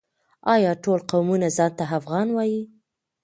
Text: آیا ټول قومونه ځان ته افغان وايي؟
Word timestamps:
آیا 0.53 0.71
ټول 0.83 0.99
قومونه 1.11 1.47
ځان 1.57 1.71
ته 1.77 1.83
افغان 1.97 2.27
وايي؟ 2.33 2.61